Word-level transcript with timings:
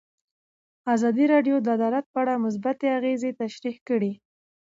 ازادي 0.95 1.25
راډیو 1.33 1.55
د 1.61 1.67
عدالت 1.77 2.05
په 2.13 2.17
اړه 2.23 2.41
مثبت 2.45 2.77
اغېزې 2.97 3.31
تشریح 3.41 3.77
کړي. 3.87 4.11